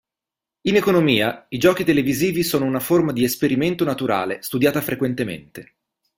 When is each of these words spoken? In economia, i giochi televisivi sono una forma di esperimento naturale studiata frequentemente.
In 0.61 0.75
economia, 0.75 1.45
i 1.49 1.59
giochi 1.59 1.83
televisivi 1.83 2.41
sono 2.41 2.65
una 2.65 2.79
forma 2.79 3.11
di 3.13 3.23
esperimento 3.23 3.83
naturale 3.83 4.41
studiata 4.41 4.81
frequentemente. 4.81 5.75